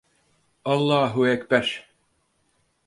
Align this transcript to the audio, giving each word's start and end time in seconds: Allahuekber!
Allahuekber! 0.65 1.87